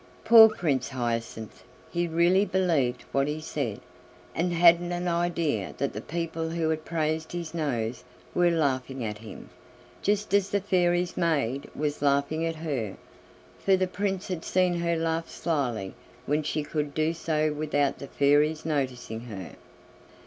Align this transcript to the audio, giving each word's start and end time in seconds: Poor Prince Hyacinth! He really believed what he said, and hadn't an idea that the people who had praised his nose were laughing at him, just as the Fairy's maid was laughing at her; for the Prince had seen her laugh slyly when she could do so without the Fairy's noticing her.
Poor 0.25 0.49
Prince 0.49 0.89
Hyacinth! 0.89 1.63
He 1.91 2.07
really 2.07 2.43
believed 2.43 3.03
what 3.11 3.27
he 3.27 3.39
said, 3.39 3.79
and 4.33 4.51
hadn't 4.51 4.91
an 4.91 5.07
idea 5.07 5.75
that 5.77 5.93
the 5.93 6.01
people 6.01 6.49
who 6.49 6.69
had 6.71 6.83
praised 6.83 7.33
his 7.33 7.53
nose 7.53 8.03
were 8.33 8.49
laughing 8.49 9.03
at 9.05 9.19
him, 9.19 9.51
just 10.01 10.33
as 10.33 10.49
the 10.49 10.59
Fairy's 10.59 11.15
maid 11.17 11.69
was 11.75 12.01
laughing 12.01 12.43
at 12.43 12.55
her; 12.55 12.97
for 13.59 13.77
the 13.77 13.85
Prince 13.85 14.27
had 14.29 14.43
seen 14.43 14.73
her 14.79 14.95
laugh 14.97 15.29
slyly 15.29 15.93
when 16.25 16.41
she 16.41 16.63
could 16.63 16.95
do 16.95 17.13
so 17.13 17.53
without 17.53 17.99
the 17.99 18.07
Fairy's 18.07 18.65
noticing 18.65 19.19
her. 19.25 19.51